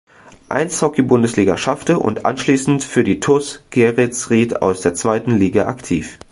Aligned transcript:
Eishockey-Bundesliga 0.49 1.57
schaffte, 1.57 1.99
und 1.99 2.25
anschließend 2.25 2.83
für 2.83 3.03
die 3.03 3.19
TuS 3.19 3.61
Geretsried 3.69 4.63
aus 4.63 4.81
der 4.81 4.95
zweiten 4.95 5.37
Liga 5.37 5.67
aktiv. 5.67 6.17